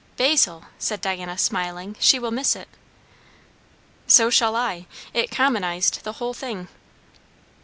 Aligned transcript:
"Basil!" 0.17 0.65
said 0.79 0.99
Diana, 0.99 1.37
smiling, 1.37 1.95
"she 1.99 2.17
will 2.17 2.31
miss 2.31 2.55
it." 2.55 2.67
"So 4.07 4.31
shall 4.31 4.55
I. 4.55 4.87
It 5.13 5.29
commonized 5.29 6.03
the 6.03 6.13
whole 6.13 6.33
thing." 6.33 6.69